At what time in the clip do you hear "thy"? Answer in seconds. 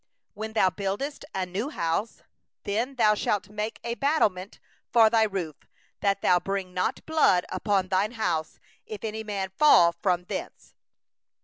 5.11-5.21, 7.89-8.09